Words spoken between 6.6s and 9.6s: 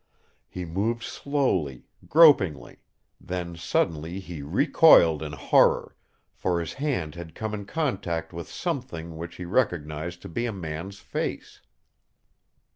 hand had come in contact with something which he